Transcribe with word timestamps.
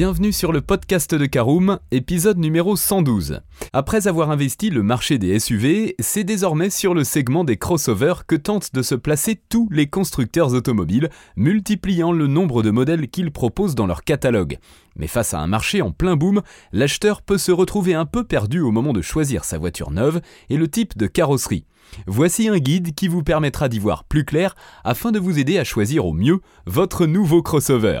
Bienvenue 0.00 0.32
sur 0.32 0.50
le 0.50 0.62
podcast 0.62 1.14
de 1.14 1.26
Caroom, 1.26 1.78
épisode 1.90 2.38
numéro 2.38 2.74
112. 2.74 3.42
Après 3.74 4.08
avoir 4.08 4.30
investi 4.30 4.70
le 4.70 4.82
marché 4.82 5.18
des 5.18 5.38
SUV, 5.38 5.94
c'est 5.98 6.24
désormais 6.24 6.70
sur 6.70 6.94
le 6.94 7.04
segment 7.04 7.44
des 7.44 7.58
crossovers 7.58 8.24
que 8.26 8.34
tentent 8.34 8.72
de 8.72 8.80
se 8.80 8.94
placer 8.94 9.38
tous 9.50 9.68
les 9.70 9.88
constructeurs 9.88 10.54
automobiles, 10.54 11.10
multipliant 11.36 12.12
le 12.12 12.28
nombre 12.28 12.62
de 12.62 12.70
modèles 12.70 13.08
qu'ils 13.08 13.30
proposent 13.30 13.74
dans 13.74 13.86
leur 13.86 14.02
catalogue. 14.02 14.56
Mais 14.96 15.06
face 15.06 15.34
à 15.34 15.40
un 15.40 15.46
marché 15.46 15.82
en 15.82 15.92
plein 15.92 16.16
boom, 16.16 16.40
l'acheteur 16.72 17.20
peut 17.20 17.36
se 17.36 17.52
retrouver 17.52 17.92
un 17.92 18.06
peu 18.06 18.24
perdu 18.24 18.60
au 18.60 18.70
moment 18.70 18.94
de 18.94 19.02
choisir 19.02 19.44
sa 19.44 19.58
voiture 19.58 19.90
neuve 19.90 20.22
et 20.48 20.56
le 20.56 20.68
type 20.68 20.96
de 20.96 21.08
carrosserie. 21.08 21.66
Voici 22.06 22.48
un 22.48 22.56
guide 22.56 22.94
qui 22.94 23.06
vous 23.06 23.22
permettra 23.22 23.68
d'y 23.68 23.78
voir 23.78 24.04
plus 24.04 24.24
clair 24.24 24.54
afin 24.82 25.12
de 25.12 25.18
vous 25.18 25.38
aider 25.38 25.58
à 25.58 25.64
choisir 25.64 26.06
au 26.06 26.14
mieux 26.14 26.40
votre 26.64 27.04
nouveau 27.04 27.42
crossover. 27.42 28.00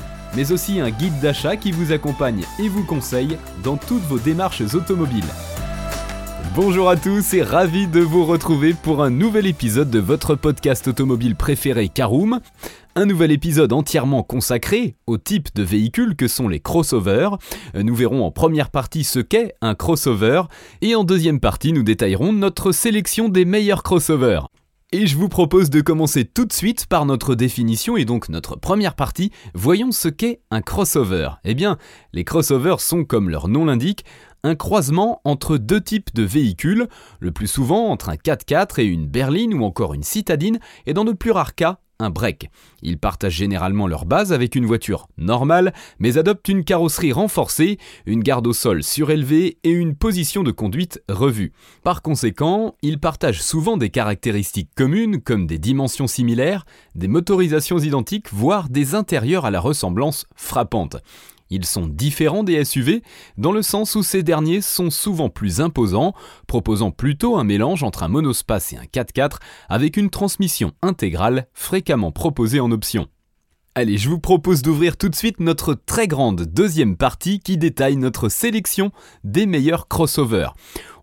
mais 0.35 0.51
aussi 0.51 0.79
un 0.79 0.89
guide 0.89 1.19
d'achat 1.19 1.57
qui 1.57 1.71
vous 1.71 1.91
accompagne 1.91 2.43
et 2.59 2.69
vous 2.69 2.83
conseille 2.83 3.37
dans 3.63 3.77
toutes 3.77 4.03
vos 4.03 4.19
démarches 4.19 4.61
automobiles. 4.73 5.23
Bonjour 6.53 6.89
à 6.89 6.97
tous 6.97 7.33
et 7.33 7.43
ravi 7.43 7.87
de 7.87 8.01
vous 8.01 8.25
retrouver 8.25 8.73
pour 8.73 9.01
un 9.01 9.09
nouvel 9.09 9.47
épisode 9.47 9.89
de 9.89 9.99
votre 9.99 10.35
podcast 10.35 10.85
automobile 10.89 11.37
préféré 11.37 11.87
Caroom. 11.87 12.41
Un 12.95 13.05
nouvel 13.05 13.31
épisode 13.31 13.71
entièrement 13.71 14.21
consacré 14.21 14.97
au 15.07 15.17
type 15.17 15.47
de 15.55 15.63
véhicules 15.63 16.17
que 16.17 16.27
sont 16.27 16.49
les 16.49 16.59
crossovers. 16.59 17.37
Nous 17.73 17.95
verrons 17.95 18.25
en 18.25 18.31
première 18.31 18.69
partie 18.69 19.05
ce 19.05 19.19
qu'est 19.19 19.53
un 19.61 19.75
crossover 19.75 20.41
et 20.81 20.93
en 20.93 21.05
deuxième 21.05 21.39
partie 21.39 21.71
nous 21.71 21.83
détaillerons 21.83 22.33
notre 22.33 22.73
sélection 22.73 23.29
des 23.29 23.45
meilleurs 23.45 23.81
crossovers. 23.81 24.49
Et 24.93 25.07
je 25.07 25.15
vous 25.15 25.29
propose 25.29 25.69
de 25.69 25.79
commencer 25.79 26.25
tout 26.25 26.43
de 26.43 26.51
suite 26.51 26.85
par 26.85 27.05
notre 27.05 27.33
définition 27.33 27.95
et 27.95 28.03
donc 28.03 28.27
notre 28.27 28.57
première 28.57 28.93
partie. 28.93 29.31
Voyons 29.53 29.93
ce 29.93 30.09
qu'est 30.09 30.41
un 30.51 30.61
crossover. 30.61 31.29
Eh 31.45 31.53
bien, 31.53 31.77
les 32.11 32.25
crossovers 32.25 32.81
sont, 32.81 33.05
comme 33.05 33.29
leur 33.29 33.47
nom 33.47 33.63
l'indique, 33.63 34.03
un 34.43 34.55
croisement 34.55 35.21
entre 35.23 35.57
deux 35.57 35.81
types 35.81 36.13
de 36.13 36.23
véhicules, 36.23 36.87
le 37.19 37.31
plus 37.31 37.47
souvent 37.47 37.89
entre 37.89 38.09
un 38.09 38.15
4x4 38.15 38.81
et 38.81 38.85
une 38.85 39.07
berline 39.07 39.53
ou 39.53 39.63
encore 39.63 39.93
une 39.93 40.03
citadine, 40.03 40.59
et 40.85 40.93
dans 40.93 41.05
de 41.05 41.13
plus 41.13 41.31
rares 41.31 41.55
cas, 41.55 41.79
un 42.01 42.09
break. 42.09 42.49
Ils 42.81 42.97
partagent 42.97 43.35
généralement 43.35 43.87
leur 43.87 44.05
base 44.05 44.33
avec 44.33 44.55
une 44.55 44.65
voiture 44.65 45.07
normale, 45.17 45.73
mais 45.99 46.17
adoptent 46.17 46.49
une 46.49 46.63
carrosserie 46.63 47.13
renforcée, 47.13 47.77
une 48.05 48.23
garde 48.23 48.47
au 48.47 48.53
sol 48.53 48.83
surélevée 48.83 49.59
et 49.63 49.69
une 49.69 49.95
position 49.95 50.43
de 50.43 50.51
conduite 50.51 51.01
revue. 51.09 51.53
Par 51.83 52.01
conséquent, 52.01 52.75
ils 52.81 52.99
partagent 52.99 53.41
souvent 53.41 53.77
des 53.77 53.89
caractéristiques 53.89 54.71
communes 54.75 55.21
comme 55.21 55.47
des 55.47 55.59
dimensions 55.59 56.07
similaires, 56.07 56.65
des 56.95 57.07
motorisations 57.07 57.77
identiques, 57.77 58.33
voire 58.33 58.69
des 58.69 58.95
intérieurs 58.95 59.45
à 59.45 59.51
la 59.51 59.59
ressemblance 59.59 60.25
frappante. 60.35 60.97
Ils 61.51 61.65
sont 61.65 61.85
différents 61.85 62.43
des 62.43 62.63
SUV 62.63 63.03
dans 63.37 63.51
le 63.51 63.61
sens 63.61 63.95
où 63.95 64.03
ces 64.03 64.23
derniers 64.23 64.61
sont 64.61 64.89
souvent 64.89 65.29
plus 65.29 65.61
imposants, 65.61 66.13
proposant 66.47 66.91
plutôt 66.91 67.37
un 67.37 67.43
mélange 67.43 67.83
entre 67.83 68.03
un 68.03 68.07
monospace 68.07 68.73
et 68.73 68.77
un 68.77 68.85
4x4 68.85 69.37
avec 69.69 69.97
une 69.97 70.09
transmission 70.09 70.71
intégrale 70.81 71.47
fréquemment 71.53 72.11
proposée 72.11 72.61
en 72.61 72.71
option. 72.71 73.07
Allez, 73.73 73.97
je 73.97 74.09
vous 74.09 74.19
propose 74.19 74.63
d'ouvrir 74.63 74.97
tout 74.97 75.07
de 75.07 75.15
suite 75.15 75.39
notre 75.39 75.73
très 75.75 76.05
grande 76.05 76.41
deuxième 76.41 76.97
partie 76.97 77.39
qui 77.39 77.57
détaille 77.57 77.95
notre 77.95 78.27
sélection 78.27 78.91
des 79.23 79.45
meilleurs 79.45 79.87
crossovers. 79.87 80.53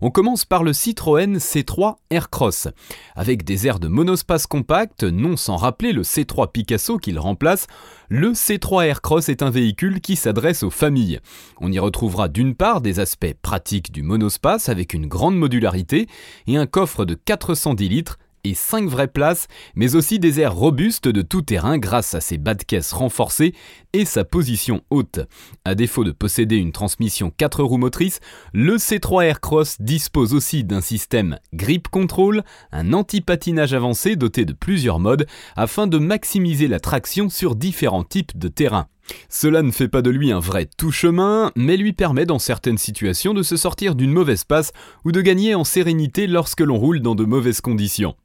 On 0.01 0.11
commence 0.11 0.45
par 0.45 0.63
le 0.63 0.71
Citroën 0.71 1.37
C3 1.37 1.95
Aircross. 2.11 2.67
Avec 3.15 3.43
des 3.43 3.65
airs 3.65 3.79
de 3.79 3.87
monospace 3.87 4.45
compact, 4.45 5.03
non 5.03 5.35
sans 5.35 5.55
rappeler 5.55 5.93
le 5.93 6.03
C3 6.03 6.51
Picasso 6.51 6.99
qu'il 6.99 7.17
remplace, 7.17 7.65
le 8.07 8.33
C3 8.33 8.85
Aircross 8.85 9.29
est 9.29 9.41
un 9.41 9.49
véhicule 9.49 9.99
qui 9.99 10.15
s'adresse 10.15 10.61
aux 10.61 10.69
familles. 10.69 11.21
On 11.59 11.71
y 11.71 11.79
retrouvera 11.79 12.27
d'une 12.27 12.53
part 12.53 12.81
des 12.81 12.99
aspects 12.99 13.33
pratiques 13.41 13.91
du 13.91 14.03
monospace 14.03 14.69
avec 14.69 14.93
une 14.93 15.07
grande 15.07 15.35
modularité 15.35 16.05
et 16.45 16.57
un 16.57 16.67
coffre 16.67 17.05
de 17.05 17.15
410 17.15 17.89
litres 17.89 18.19
et 18.43 18.53
5 18.53 18.89
vraies 18.89 19.07
places, 19.07 19.47
mais 19.75 19.95
aussi 19.95 20.19
des 20.19 20.39
airs 20.39 20.55
robustes 20.55 21.07
de 21.07 21.21
tout 21.21 21.41
terrain 21.41 21.77
grâce 21.77 22.13
à 22.13 22.21
ses 22.21 22.37
bas 22.37 22.53
de 22.53 22.63
caisse 22.63 22.93
renforcés 22.93 23.53
et 23.93 24.05
sa 24.05 24.23
position 24.23 24.81
haute. 24.89 25.19
À 25.65 25.75
défaut 25.75 26.03
de 26.03 26.11
posséder 26.11 26.57
une 26.57 26.71
transmission 26.71 27.31
4 27.35 27.63
roues 27.63 27.77
motrices, 27.77 28.19
le 28.53 28.77
C3 28.77 29.25
Aircross 29.25 29.77
dispose 29.79 30.33
aussi 30.33 30.63
d'un 30.63 30.81
système 30.81 31.39
grip 31.53 31.87
control, 31.87 32.43
un 32.71 32.93
anti-patinage 32.93 33.73
avancé 33.73 34.15
doté 34.15 34.45
de 34.45 34.53
plusieurs 34.53 34.99
modes 34.99 35.27
afin 35.55 35.87
de 35.87 35.97
maximiser 35.97 36.67
la 36.67 36.79
traction 36.79 37.29
sur 37.29 37.55
différents 37.55 38.03
types 38.03 38.37
de 38.37 38.47
terrain. 38.47 38.87
Cela 39.29 39.61
ne 39.61 39.71
fait 39.71 39.87
pas 39.87 40.01
de 40.01 40.09
lui 40.09 40.31
un 40.31 40.39
vrai 40.39 40.67
tout-chemin, 40.77 41.51
mais 41.55 41.77
lui 41.77 41.93
permet 41.93 42.25
dans 42.25 42.39
certaines 42.39 42.77
situations 42.77 43.33
de 43.33 43.43
se 43.43 43.57
sortir 43.57 43.95
d'une 43.95 44.11
mauvaise 44.11 44.43
passe 44.43 44.71
ou 45.05 45.11
de 45.11 45.21
gagner 45.21 45.55
en 45.55 45.63
sérénité 45.63 46.27
lorsque 46.27 46.61
l'on 46.61 46.77
roule 46.77 46.99
dans 46.99 47.15
de 47.15 47.25
mauvaises 47.25 47.61
conditions. 47.61 48.15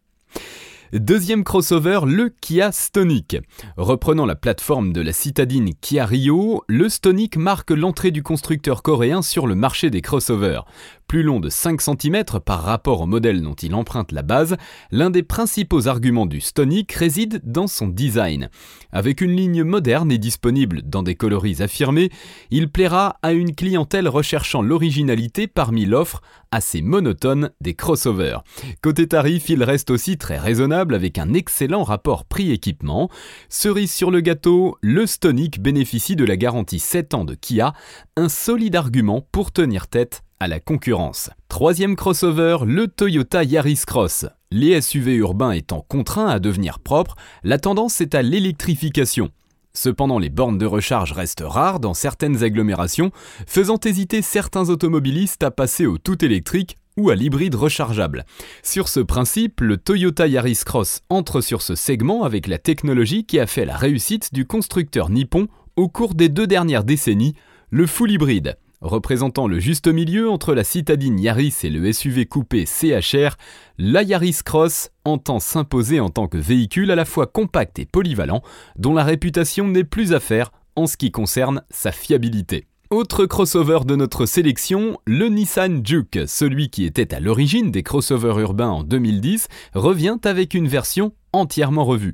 Deuxième 0.94 1.42
crossover, 1.42 2.00
le 2.06 2.28
Kia 2.28 2.70
Stonic. 2.70 3.36
Reprenant 3.76 4.26
la 4.26 4.36
plateforme 4.36 4.92
de 4.92 5.00
la 5.00 5.12
citadine 5.12 5.72
Kia 5.80 6.06
Rio, 6.06 6.62
le 6.68 6.88
Stonic 6.88 7.36
marque 7.36 7.72
l'entrée 7.72 8.12
du 8.12 8.22
constructeur 8.22 8.80
coréen 8.80 9.20
sur 9.20 9.48
le 9.48 9.56
marché 9.56 9.90
des 9.90 10.02
crossovers. 10.02 10.64
Plus 11.08 11.24
long 11.24 11.40
de 11.40 11.48
5 11.48 11.80
cm 11.80 12.24
par 12.44 12.62
rapport 12.62 13.00
au 13.00 13.06
modèle 13.06 13.42
dont 13.42 13.54
il 13.54 13.74
emprunte 13.74 14.12
la 14.12 14.22
base, 14.22 14.56
l'un 14.92 15.10
des 15.10 15.24
principaux 15.24 15.88
arguments 15.88 16.26
du 16.26 16.40
Stonic 16.40 16.92
réside 16.92 17.40
dans 17.44 17.66
son 17.66 17.88
design. 17.88 18.48
Avec 18.92 19.20
une 19.20 19.32
ligne 19.32 19.64
moderne 19.64 20.12
et 20.12 20.18
disponible 20.18 20.82
dans 20.82 21.02
des 21.02 21.16
coloris 21.16 21.60
affirmés, 21.60 22.10
il 22.50 22.70
plaira 22.70 23.18
à 23.22 23.32
une 23.32 23.54
clientèle 23.54 24.08
recherchant 24.08 24.62
l'originalité 24.62 25.48
parmi 25.48 25.86
l'offre 25.86 26.22
assez 26.54 26.82
monotone 26.82 27.50
des 27.60 27.74
crossovers. 27.74 28.44
Côté 28.80 29.08
tarif, 29.08 29.48
il 29.48 29.62
reste 29.62 29.90
aussi 29.90 30.16
très 30.16 30.38
raisonnable 30.38 30.94
avec 30.94 31.18
un 31.18 31.34
excellent 31.34 31.82
rapport 31.82 32.24
prix-équipement. 32.24 33.10
Cerise 33.48 33.92
sur 33.92 34.10
le 34.10 34.20
gâteau, 34.20 34.78
le 34.80 35.06
Stonic 35.06 35.60
bénéficie 35.60 36.16
de 36.16 36.24
la 36.24 36.36
garantie 36.36 36.78
7 36.78 37.14
ans 37.14 37.24
de 37.24 37.34
Kia, 37.34 37.74
un 38.16 38.28
solide 38.28 38.76
argument 38.76 39.26
pour 39.32 39.52
tenir 39.52 39.88
tête 39.88 40.22
à 40.38 40.46
la 40.46 40.60
concurrence. 40.60 41.30
Troisième 41.48 41.96
crossover, 41.96 42.58
le 42.64 42.86
Toyota 42.86 43.42
Yaris 43.42 43.82
Cross. 43.86 44.26
Les 44.50 44.80
SUV 44.80 45.14
urbains 45.14 45.52
étant 45.52 45.84
contraints 45.88 46.28
à 46.28 46.38
devenir 46.38 46.78
propres, 46.78 47.16
la 47.42 47.58
tendance 47.58 48.00
est 48.00 48.14
à 48.14 48.22
l'électrification. 48.22 49.30
Cependant, 49.76 50.18
les 50.18 50.30
bornes 50.30 50.56
de 50.56 50.66
recharge 50.66 51.12
restent 51.12 51.44
rares 51.44 51.80
dans 51.80 51.94
certaines 51.94 52.44
agglomérations, 52.44 53.10
faisant 53.46 53.78
hésiter 53.84 54.22
certains 54.22 54.70
automobilistes 54.70 55.42
à 55.42 55.50
passer 55.50 55.84
au 55.84 55.98
tout 55.98 56.24
électrique 56.24 56.78
ou 56.96 57.10
à 57.10 57.16
l'hybride 57.16 57.56
rechargeable. 57.56 58.24
Sur 58.62 58.88
ce 58.88 59.00
principe, 59.00 59.60
le 59.60 59.76
Toyota 59.76 60.28
Yaris 60.28 60.60
Cross 60.64 61.00
entre 61.10 61.40
sur 61.40 61.60
ce 61.60 61.74
segment 61.74 62.22
avec 62.22 62.46
la 62.46 62.58
technologie 62.58 63.24
qui 63.24 63.40
a 63.40 63.46
fait 63.46 63.64
la 63.64 63.76
réussite 63.76 64.32
du 64.32 64.46
constructeur 64.46 65.10
nippon 65.10 65.48
au 65.74 65.88
cours 65.88 66.14
des 66.14 66.28
deux 66.28 66.46
dernières 66.46 66.84
décennies, 66.84 67.34
le 67.70 67.88
full 67.88 68.12
hybride. 68.12 68.56
Représentant 68.84 69.48
le 69.48 69.60
juste 69.60 69.88
milieu 69.88 70.28
entre 70.28 70.54
la 70.54 70.62
citadine 70.62 71.18
Yaris 71.18 71.54
et 71.62 71.70
le 71.70 71.90
SUV 71.90 72.26
coupé 72.26 72.66
CHR, 72.66 73.36
la 73.78 74.02
Yaris 74.02 74.40
Cross 74.44 74.90
entend 75.06 75.40
s'imposer 75.40 76.00
en 76.00 76.10
tant 76.10 76.28
que 76.28 76.36
véhicule 76.36 76.90
à 76.90 76.94
la 76.94 77.06
fois 77.06 77.26
compact 77.26 77.78
et 77.78 77.86
polyvalent, 77.86 78.42
dont 78.76 78.92
la 78.92 79.02
réputation 79.02 79.66
n'est 79.68 79.84
plus 79.84 80.12
à 80.12 80.20
faire 80.20 80.52
en 80.76 80.86
ce 80.86 80.98
qui 80.98 81.10
concerne 81.10 81.62
sa 81.70 81.92
fiabilité. 81.92 82.66
Autre 82.90 83.24
crossover 83.24 83.86
de 83.86 83.96
notre 83.96 84.26
sélection, 84.26 84.98
le 85.06 85.28
Nissan 85.28 85.80
Juke, 85.82 86.20
celui 86.26 86.68
qui 86.68 86.84
était 86.84 87.14
à 87.14 87.20
l'origine 87.20 87.70
des 87.70 87.82
crossovers 87.82 88.38
urbains 88.38 88.68
en 88.68 88.82
2010, 88.82 89.48
revient 89.72 90.18
avec 90.24 90.52
une 90.52 90.68
version 90.68 91.14
entièrement 91.32 91.86
revue. 91.86 92.12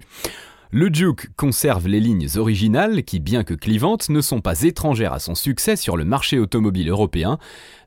Le 0.72 0.88
Juke 0.93 1.34
conserve 1.34 1.88
les 1.88 1.99
lignes 1.99 2.28
originales 2.37 3.02
qui, 3.02 3.19
bien 3.19 3.43
que 3.43 3.55
clivantes, 3.55 4.08
ne 4.08 4.20
sont 4.20 4.40
pas 4.40 4.62
étrangères 4.62 5.12
à 5.12 5.19
son 5.19 5.34
succès 5.34 5.75
sur 5.75 5.96
le 5.96 6.05
marché 6.05 6.38
automobile 6.38 6.88
européen, 6.90 7.38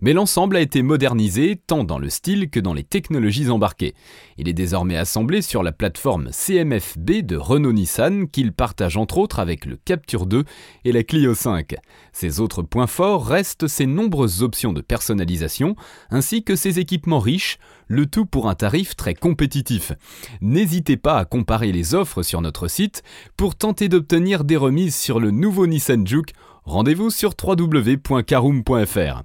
mais 0.02 0.12
l'ensemble 0.12 0.58
a 0.58 0.60
été 0.60 0.82
modernisé 0.82 1.62
tant 1.66 1.86
dans 1.86 1.98
le 1.98 2.10
style 2.10 2.50
que 2.50 2.60
dans 2.60 2.74
les 2.74 2.84
technologies 2.84 3.50
embarquées. 3.50 3.96
Il 4.38 4.50
est 4.50 4.54
désormais 4.54 4.98
assemblé 4.98 5.42
sur 5.42 5.64
la 5.64 5.72
plateforme 5.72 6.30
CMFB 6.34 7.26
de 7.26 7.38
Renault-Nissan 7.38 8.28
qu'il 8.28 8.52
partage 8.52 8.98
entre 8.98 9.18
autres 9.18 9.40
avec 9.40 9.66
le 9.66 9.78
Capture 9.78 10.26
2 10.26 10.44
et 10.84 10.92
la 10.92 11.04
Clio 11.04 11.36
5. 11.36 11.76
Ses 12.12 12.42
autres 12.42 12.64
points 12.64 12.88
forts 12.88 13.26
restent 13.26 13.68
ses 13.68 13.86
nombreuses 13.86 14.44
options 14.44 14.74
de 14.74 14.82
personnalisation 14.82 15.78
ainsi 16.10 16.44
que 16.44 16.58
ses 16.58 16.80
équipements 16.80 17.20
riches, 17.20 17.60
le 17.88 18.08
tout 18.08 18.26
pour 18.26 18.50
un 18.50 18.56
tarif 18.56 18.98
très 18.98 19.14
compétitif. 19.14 19.94
N'hésitez 20.42 20.98
pas 20.98 21.18
à 21.18 21.26
comparer 21.26 21.72
les 21.72 21.96
offres 21.96 22.24
sur 22.24 22.42
notre 22.42 22.68
site 22.74 23.04
pour 23.38 23.56
tenter 23.56 23.88
d'obtenir 23.88 24.44
des 24.44 24.58
remises 24.58 24.96
sur 24.96 25.20
le 25.20 25.30
nouveau 25.30 25.68
Nissan 25.68 26.06
Juke. 26.08 26.34
Rendez-vous 26.64 27.12
sur 27.12 27.34
www.caroom.fr. 27.42 29.24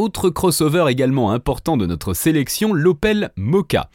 Autre 0.00 0.30
crossover 0.30 0.86
également 0.88 1.30
important 1.30 1.76
de 1.76 1.84
notre 1.84 2.14
sélection, 2.14 2.72
l'Opel 2.72 3.32
Mocha. 3.36 3.90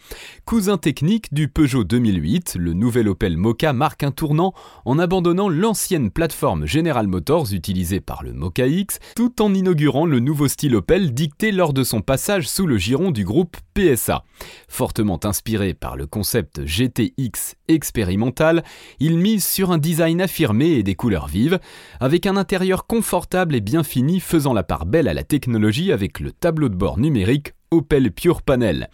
Cousin 0.45 0.77
technique 0.77 1.33
du 1.33 1.47
Peugeot 1.47 1.83
2008, 1.83 2.57
le 2.59 2.73
nouvel 2.73 3.09
Opel 3.09 3.37
Mocha 3.37 3.73
marque 3.73 4.03
un 4.03 4.11
tournant 4.11 4.53
en 4.85 4.99
abandonnant 4.99 5.49
l'ancienne 5.49 6.11
plateforme 6.11 6.67
General 6.67 7.07
Motors 7.07 7.53
utilisée 7.53 8.01
par 8.01 8.21
le 8.21 8.33
Mocha 8.33 8.67
X, 8.67 8.99
tout 9.15 9.41
en 9.41 9.51
inaugurant 9.55 10.05
le 10.05 10.19
nouveau 10.19 10.47
style 10.47 10.75
Opel 10.75 11.11
dicté 11.11 11.51
lors 11.51 11.73
de 11.73 11.83
son 11.83 12.01
passage 12.01 12.47
sous 12.47 12.67
le 12.67 12.77
giron 12.77 13.09
du 13.09 13.25
groupe 13.25 13.57
PSA. 13.73 14.23
Fortement 14.67 15.19
inspiré 15.23 15.73
par 15.73 15.95
le 15.95 16.05
concept 16.05 16.61
GTX 16.63 17.55
expérimental, 17.67 18.63
il 18.99 19.17
mise 19.17 19.43
sur 19.43 19.71
un 19.71 19.79
design 19.79 20.21
affirmé 20.21 20.67
et 20.73 20.83
des 20.83 20.93
couleurs 20.93 21.27
vives, 21.27 21.59
avec 21.99 22.27
un 22.27 22.37
intérieur 22.37 22.85
confortable 22.85 23.55
et 23.55 23.61
bien 23.61 23.83
fini 23.83 24.19
faisant 24.19 24.53
la 24.53 24.61
part 24.61 24.85
belle 24.85 25.07
à 25.07 25.15
la 25.15 25.23
technologie 25.23 25.91
avec 25.95 26.19
le 26.19 26.31
tableau 26.31 26.67
de 26.69 26.75
bord 26.75 26.99
numérique 26.99 27.53
Opel 27.71 28.11
Pure 28.11 28.41
Panel. 28.41 28.89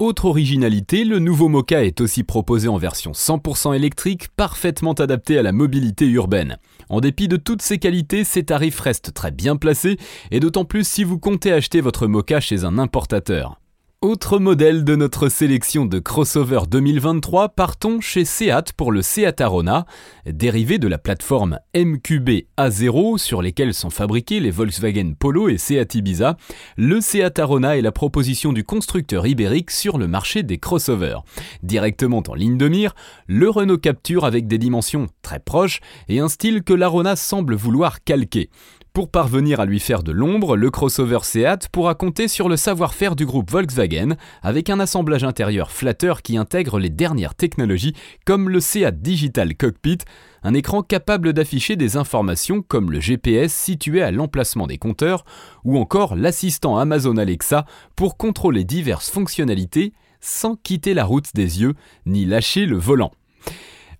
Autre 0.00 0.24
originalité, 0.26 1.04
le 1.04 1.20
nouveau 1.20 1.48
Mocha 1.48 1.84
est 1.84 2.00
aussi 2.00 2.24
proposé 2.24 2.66
en 2.68 2.76
version 2.76 3.12
100% 3.12 3.74
électrique, 3.74 4.28
parfaitement 4.36 4.92
adapté 4.92 5.38
à 5.38 5.42
la 5.42 5.52
mobilité 5.52 6.06
urbaine. 6.06 6.58
En 6.88 7.00
dépit 7.00 7.28
de 7.28 7.36
toutes 7.36 7.62
ces 7.62 7.78
qualités, 7.78 8.24
ces 8.24 8.44
tarifs 8.44 8.80
restent 8.80 9.14
très 9.14 9.30
bien 9.30 9.56
placés, 9.56 9.96
et 10.32 10.40
d'autant 10.40 10.64
plus 10.64 10.86
si 10.86 11.04
vous 11.04 11.18
comptez 11.18 11.52
acheter 11.52 11.80
votre 11.80 12.08
Mocha 12.08 12.40
chez 12.40 12.64
un 12.64 12.78
importateur. 12.78 13.60
Autre 14.02 14.38
modèle 14.38 14.84
de 14.84 14.96
notre 14.96 15.28
sélection 15.28 15.84
de 15.84 15.98
crossover 15.98 16.60
2023, 16.70 17.50
partons 17.50 18.00
chez 18.00 18.24
Seat 18.24 18.72
pour 18.72 18.92
le 18.92 19.02
Seat 19.02 19.42
Arona, 19.42 19.84
dérivé 20.24 20.78
de 20.78 20.88
la 20.88 20.96
plateforme 20.96 21.58
MQB 21.76 22.46
A0 22.56 23.18
sur 23.18 23.42
lesquelles 23.42 23.74
sont 23.74 23.90
fabriqués 23.90 24.40
les 24.40 24.50
Volkswagen 24.50 25.12
Polo 25.18 25.50
et 25.50 25.58
Seat 25.58 25.96
Ibiza. 25.96 26.38
Le 26.78 27.02
Seat 27.02 27.38
Arona 27.38 27.76
est 27.76 27.82
la 27.82 27.92
proposition 27.92 28.54
du 28.54 28.64
constructeur 28.64 29.26
ibérique 29.26 29.70
sur 29.70 29.98
le 29.98 30.08
marché 30.08 30.42
des 30.42 30.56
crossovers. 30.56 31.22
Directement 31.62 32.22
en 32.26 32.34
ligne 32.34 32.56
de 32.56 32.68
mire, 32.68 32.94
le 33.26 33.50
Renault 33.50 33.76
Capture 33.76 34.24
avec 34.24 34.46
des 34.46 34.56
dimensions 34.56 35.08
très 35.20 35.40
proches 35.40 35.80
et 36.08 36.20
un 36.20 36.30
style 36.30 36.62
que 36.62 36.72
l'Arona 36.72 37.16
semble 37.16 37.54
vouloir 37.54 38.02
calquer. 38.02 38.48
Pour 38.92 39.08
parvenir 39.08 39.60
à 39.60 39.66
lui 39.66 39.78
faire 39.78 40.02
de 40.02 40.10
l'ombre, 40.10 40.56
le 40.56 40.68
crossover 40.68 41.20
Seat 41.22 41.68
pourra 41.70 41.94
compter 41.94 42.26
sur 42.26 42.48
le 42.48 42.56
savoir-faire 42.56 43.14
du 43.14 43.24
groupe 43.24 43.48
Volkswagen, 43.48 44.16
avec 44.42 44.68
un 44.68 44.80
assemblage 44.80 45.22
intérieur 45.22 45.70
flatteur 45.70 46.22
qui 46.22 46.36
intègre 46.36 46.80
les 46.80 46.90
dernières 46.90 47.36
technologies 47.36 47.94
comme 48.26 48.48
le 48.48 48.58
Seat 48.58 49.00
Digital 49.00 49.54
Cockpit, 49.54 49.98
un 50.42 50.54
écran 50.54 50.82
capable 50.82 51.32
d'afficher 51.32 51.76
des 51.76 51.96
informations 51.96 52.62
comme 52.62 52.90
le 52.90 52.98
GPS 52.98 53.52
situé 53.52 54.02
à 54.02 54.10
l'emplacement 54.10 54.66
des 54.66 54.78
compteurs, 54.78 55.24
ou 55.62 55.78
encore 55.78 56.16
l'assistant 56.16 56.76
Amazon 56.76 57.16
Alexa 57.16 57.66
pour 57.94 58.16
contrôler 58.16 58.64
diverses 58.64 59.08
fonctionnalités 59.08 59.92
sans 60.20 60.56
quitter 60.56 60.94
la 60.94 61.04
route 61.04 61.32
des 61.32 61.60
yeux 61.60 61.74
ni 62.06 62.26
lâcher 62.26 62.66
le 62.66 62.76
volant. 62.76 63.12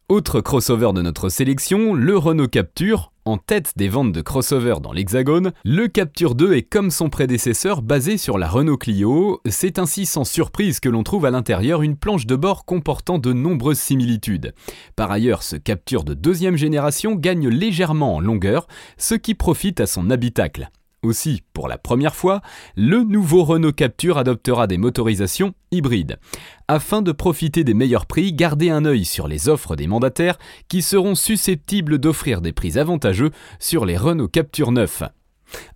Autre 0.09 0.41
crossover 0.41 0.93
de 0.93 1.03
notre 1.03 1.29
sélection, 1.29 1.95
le 1.95 2.19
Renault 2.19 2.49
Capture, 2.49 3.13
en 3.31 3.39
tête 3.39 3.75
des 3.77 3.89
ventes 3.89 4.11
de 4.11 4.23
crossover 4.23 4.75
dans 4.83 4.93
l'Hexagone, 4.93 5.53
le 5.65 5.87
Capture 5.87 6.35
2 6.35 6.55
est 6.55 6.63
comme 6.63 6.91
son 6.91 7.11
prédécesseur 7.11 7.81
basé 7.81 8.19
sur 8.19 8.39
la 8.39 8.49
Renault 8.49 8.77
Clio. 8.77 9.41
C'est 9.49 9.79
ainsi 9.79 10.05
sans 10.05 10.25
surprise 10.25 10.81
que 10.81 10.89
l'on 10.89 11.05
trouve 11.05 11.27
à 11.27 11.31
l'intérieur 11.31 11.83
une 11.83 11.97
planche 11.97 12.27
de 12.27 12.35
bord 12.35 12.65
comportant 12.65 13.19
de 13.19 13.33
nombreuses 13.33 13.79
similitudes. 13.79 14.53
Par 14.97 15.13
ailleurs, 15.13 15.45
ce 15.45 15.55
Capture 15.55 16.03
de 16.03 16.15
deuxième 16.15 16.57
génération 16.57 17.15
gagne 17.15 17.49
légèrement 17.49 18.17
en 18.17 18.21
longueur, 18.21 18.67
ce 18.97 19.15
qui 19.15 19.35
profite 19.35 19.79
à 19.79 19.87
son 19.87 20.11
habitacle. 20.11 20.69
Aussi, 21.03 21.43
pour 21.55 21.67
la 21.67 21.79
première 21.79 22.15
fois, 22.15 22.43
le 22.77 23.03
nouveau 23.03 23.43
Renault 23.45 23.73
Capture 23.73 24.19
adoptera 24.19 24.67
des 24.67 24.77
motorisations 24.77 25.55
hybrides. 25.71 26.19
Afin 26.69 27.01
de 27.01 27.13
profiter 27.13 27.65
des 27.65 27.73
meilleurs 27.73 28.05
prix, 28.05 28.35
gardez 28.35 28.69
un 28.69 28.85
œil 28.85 29.07
sur 29.07 29.27
les 29.27 29.49
offres 29.49 29.77
des 29.77 29.87
mandataires 29.87 30.39
qui 30.69 30.83
seront 30.83 31.15
susceptibles 31.15 31.99
d'offrir 31.99 32.43
des 32.43 32.53
prix 32.53 32.79
avantageux 32.79 33.31
sur 33.59 33.87
les 33.87 33.97
Renault 33.97 34.29
Capture 34.29 34.73
9. 34.73 35.05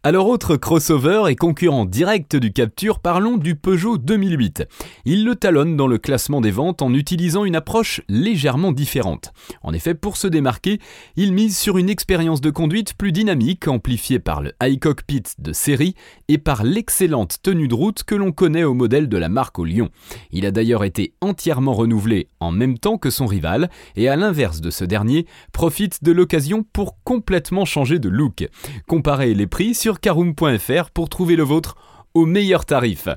Alors 0.03 0.29
autre 0.29 0.57
crossover 0.57 1.25
et 1.29 1.37
concurrent 1.37 1.85
direct 1.85 2.37
du 2.37 2.53
Capture, 2.53 2.99
parlons 2.99 3.37
du 3.37 3.55
Peugeot 3.55 3.99
2008. 3.99 4.65
Il 5.05 5.25
le 5.25 5.35
talonne 5.35 5.77
dans 5.77 5.87
le 5.87 5.99
classement 5.99 6.41
des 6.41 6.51
ventes 6.51 6.83
en 6.83 6.93
utilisant 6.93 7.45
une 7.45 7.57
approche 7.57 8.03
légèrement 8.09 8.73
différente. 8.73 9.33
En 9.63 9.73
effet, 9.73 9.95
pour 9.95 10.17
se 10.17 10.27
démarquer, 10.27 10.79
il 11.17 11.33
mise 11.33 11.57
sur 11.57 11.79
une 11.79 11.89
expérience 11.89 12.41
de 12.41 12.51
conduite 12.51 12.95
plus 12.95 13.13
dynamique, 13.13 13.67
amplifiée 13.67 14.19
par 14.19 14.43
le 14.43 14.53
high 14.63 14.79
cockpit 14.79 15.23
de 15.39 15.53
série 15.53 15.95
et 16.29 16.39
par 16.39 16.65
l'excellente 16.65 17.37
tenue 17.43 17.69
de 17.69 17.75
route 17.75 18.05
que 18.05 18.15
l'on 18.15 18.33
connaît 18.33 18.65
au 18.65 18.75
modèle 18.75 19.09
de 19.09 19.17
la 19.17 19.29
marque 19.29 19.59
au 19.59 19.65
Lyon. 19.65 19.89
Il 20.33 20.45
a 20.45 20.51
d'ailleurs 20.51 20.85
été 20.85 21.15
entièrement 21.21 21.73
renouvelé 21.73 22.29
en 22.41 22.53
même 22.53 22.79
temps 22.79 22.99
que 22.99 23.11
son 23.11 23.27
rival 23.27 23.71
et 23.97 24.09
à 24.09 24.17
l'inverse 24.17 24.61
de 24.61 24.71
ce 24.71 24.85
dernier, 24.85 25.27
profite 25.53 26.05
de 26.05 26.13
l'occasion 26.13 26.65
pour 26.73 27.03
complètement 27.05 27.65
changer 27.65 27.99
de 27.99 28.09
look. 28.09 28.47
Comparez 28.87 29.35
les 29.35 29.47
prix 29.47 29.64
sur 29.73 30.01
caroom.fr 30.01 30.91
pour 30.93 31.09
trouver 31.09 31.37
le 31.37 31.45
vôtre 31.45 31.77
au 32.13 32.27
meilleur 32.27 32.67
tarif. 32.67 33.09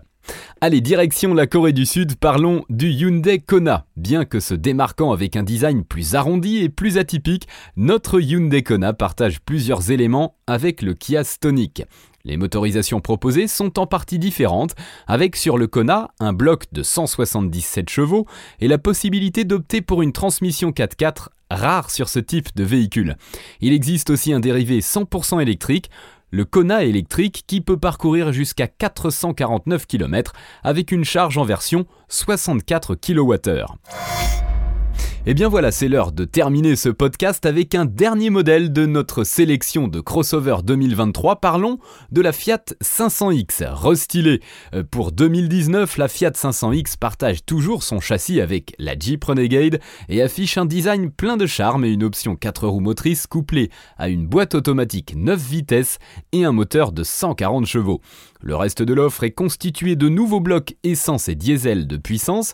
Allez, 0.61 0.81
direction 0.81 1.33
la 1.33 1.47
Corée 1.47 1.73
du 1.73 1.85
Sud, 1.85 2.15
parlons 2.15 2.63
du 2.69 2.89
Hyundai 2.89 3.39
Kona. 3.39 3.85
Bien 3.95 4.25
que 4.25 4.39
se 4.39 4.53
démarquant 4.53 5.11
avec 5.11 5.35
un 5.35 5.43
design 5.43 5.83
plus 5.83 6.15
arrondi 6.15 6.57
et 6.57 6.69
plus 6.69 6.97
atypique, 6.97 7.47
notre 7.75 8.19
Hyundai 8.19 8.63
Kona 8.63 8.93
partage 8.93 9.41
plusieurs 9.41 9.91
éléments 9.91 10.35
avec 10.47 10.81
le 10.81 10.93
Kia 10.93 11.23
Stonic. 11.23 11.83
Les 12.23 12.37
motorisations 12.37 12.99
proposées 12.99 13.47
sont 13.47 13.79
en 13.79 13.87
partie 13.87 14.19
différentes, 14.19 14.75
avec 15.07 15.35
sur 15.35 15.57
le 15.57 15.67
Kona 15.67 16.11
un 16.19 16.33
bloc 16.33 16.65
de 16.71 16.83
177 16.83 17.89
chevaux 17.89 18.25
et 18.59 18.67
la 18.67 18.77
possibilité 18.77 19.43
d'opter 19.43 19.81
pour 19.81 20.01
une 20.01 20.11
transmission 20.11 20.71
4x4 20.71 21.27
rare 21.49 21.89
sur 21.89 22.09
ce 22.09 22.19
type 22.19 22.55
de 22.55 22.63
véhicule. 22.63 23.15
Il 23.61 23.73
existe 23.73 24.09
aussi 24.09 24.33
un 24.33 24.39
dérivé 24.39 24.79
100% 24.79 25.41
électrique, 25.41 25.89
le 26.29 26.45
Kona 26.45 26.83
électrique 26.83 27.43
qui 27.47 27.61
peut 27.61 27.77
parcourir 27.77 28.33
jusqu'à 28.33 28.67
449 28.67 29.85
km 29.85 30.33
avec 30.63 30.91
une 30.91 31.05
charge 31.05 31.37
en 31.37 31.43
version 31.43 31.85
64 32.09 32.95
kWh. 32.95 34.56
Et 35.27 35.31
eh 35.31 35.33
bien 35.33 35.49
voilà, 35.49 35.73
c'est 35.73 35.89
l'heure 35.89 36.13
de 36.13 36.23
terminer 36.23 36.77
ce 36.77 36.87
podcast 36.87 37.45
avec 37.45 37.75
un 37.75 37.83
dernier 37.83 38.29
modèle 38.29 38.71
de 38.71 38.85
notre 38.85 39.25
sélection 39.25 39.89
de 39.89 39.99
crossover 39.99 40.59
2023. 40.63 41.41
Parlons 41.41 41.79
de 42.13 42.21
la 42.21 42.31
Fiat 42.31 42.63
500X, 42.81 43.65
restylée. 43.73 44.39
Euh, 44.73 44.83
pour 44.89 45.11
2019, 45.11 45.97
la 45.97 46.07
Fiat 46.07 46.29
500X 46.29 46.97
partage 46.97 47.45
toujours 47.45 47.83
son 47.83 47.99
châssis 47.99 48.39
avec 48.39 48.73
la 48.79 48.97
Jeep 48.97 49.21
Renegade 49.25 49.81
et 50.07 50.21
affiche 50.21 50.57
un 50.57 50.65
design 50.65 51.11
plein 51.11 51.35
de 51.35 51.45
charme 51.45 51.83
et 51.83 51.91
une 51.91 52.05
option 52.05 52.37
4 52.37 52.65
roues 52.65 52.79
motrices 52.79 53.27
couplée 53.27 53.69
à 53.97 54.07
une 54.07 54.27
boîte 54.27 54.55
automatique 54.55 55.13
9 55.17 55.37
vitesses 55.37 55.99
et 56.31 56.45
un 56.45 56.53
moteur 56.53 56.93
de 56.93 57.03
140 57.03 57.65
chevaux. 57.65 57.99
Le 58.39 58.55
reste 58.55 58.81
de 58.81 58.93
l'offre 58.93 59.25
est 59.25 59.31
constitué 59.31 59.97
de 59.97 60.07
nouveaux 60.07 60.39
blocs 60.39 60.77
essence 60.83 61.27
et 61.27 61.35
diesel 61.35 61.85
de 61.85 61.97
puissance 61.97 62.53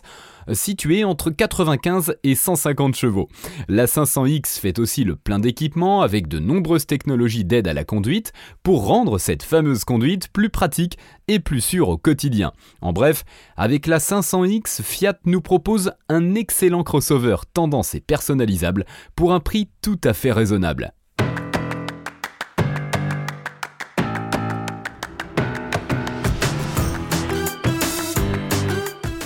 situé 0.52 1.04
entre 1.04 1.30
95 1.30 2.16
et 2.22 2.34
150 2.34 2.94
chevaux. 2.94 3.28
La 3.68 3.86
500X 3.86 4.58
fait 4.58 4.78
aussi 4.78 5.04
le 5.04 5.16
plein 5.16 5.38
d'équipements 5.38 6.02
avec 6.02 6.28
de 6.28 6.38
nombreuses 6.38 6.86
technologies 6.86 7.44
d'aide 7.44 7.68
à 7.68 7.72
la 7.72 7.84
conduite 7.84 8.32
pour 8.62 8.86
rendre 8.86 9.18
cette 9.18 9.42
fameuse 9.42 9.84
conduite 9.84 10.28
plus 10.28 10.50
pratique 10.50 10.98
et 11.28 11.38
plus 11.38 11.60
sûre 11.60 11.88
au 11.88 11.96
quotidien. 11.96 12.52
En 12.80 12.92
bref, 12.92 13.24
avec 13.56 13.86
la 13.86 13.98
500X, 13.98 14.82
Fiat 14.82 15.18
nous 15.24 15.40
propose 15.40 15.92
un 16.08 16.34
excellent 16.34 16.82
crossover 16.82 17.36
tendance 17.52 17.94
et 17.94 18.00
personnalisable 18.00 18.84
pour 19.16 19.32
un 19.32 19.40
prix 19.40 19.70
tout 19.82 20.00
à 20.04 20.12
fait 20.12 20.32
raisonnable. 20.32 20.92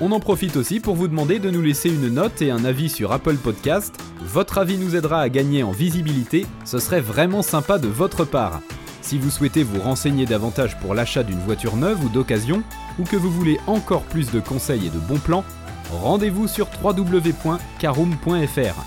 On 0.00 0.12
en 0.12 0.20
profite 0.20 0.56
aussi 0.56 0.80
pour 0.80 0.96
vous 0.96 1.08
demander 1.08 1.38
de 1.38 1.50
nous 1.50 1.62
laisser 1.62 1.88
une 1.88 2.08
note 2.08 2.42
et 2.42 2.50
un 2.50 2.64
avis 2.64 2.88
sur 2.88 3.12
Apple 3.12 3.36
Podcast. 3.36 3.94
Votre 4.20 4.58
avis 4.58 4.78
nous 4.78 4.96
aidera 4.96 5.20
à 5.20 5.28
gagner 5.28 5.62
en 5.62 5.70
visibilité, 5.70 6.46
ce 6.64 6.78
serait 6.78 7.00
vraiment 7.00 7.42
sympa 7.42 7.78
de 7.78 7.88
votre 7.88 8.24
part. 8.24 8.60
Si 9.00 9.18
vous 9.18 9.30
souhaitez 9.30 9.62
vous 9.62 9.80
renseigner 9.80 10.26
davantage 10.26 10.78
pour 10.78 10.94
l'achat 10.94 11.22
d'une 11.22 11.40
voiture 11.40 11.76
neuve 11.76 12.04
ou 12.04 12.08
d'occasion, 12.08 12.62
ou 12.98 13.04
que 13.04 13.16
vous 13.16 13.30
voulez 13.30 13.58
encore 13.66 14.02
plus 14.02 14.30
de 14.30 14.40
conseils 14.40 14.86
et 14.86 14.90
de 14.90 14.98
bons 14.98 15.18
plans, 15.18 15.44
rendez-vous 15.90 16.48
sur 16.48 16.68
www.caroom.fr. 16.82 18.84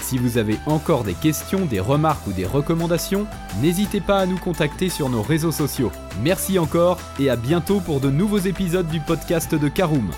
Si 0.00 0.16
vous 0.16 0.38
avez 0.38 0.58
encore 0.66 1.04
des 1.04 1.14
questions, 1.14 1.66
des 1.66 1.80
remarques 1.80 2.26
ou 2.26 2.32
des 2.32 2.46
recommandations, 2.46 3.26
n'hésitez 3.60 4.00
pas 4.00 4.20
à 4.20 4.26
nous 4.26 4.38
contacter 4.38 4.88
sur 4.88 5.10
nos 5.10 5.22
réseaux 5.22 5.52
sociaux. 5.52 5.92
Merci 6.22 6.58
encore 6.58 6.98
et 7.18 7.28
à 7.28 7.36
bientôt 7.36 7.80
pour 7.80 8.00
de 8.00 8.10
nouveaux 8.10 8.38
épisodes 8.38 8.88
du 8.88 9.00
podcast 9.00 9.54
de 9.54 9.68
Caroom. 9.68 10.10